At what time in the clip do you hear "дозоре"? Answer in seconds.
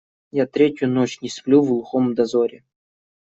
2.15-2.63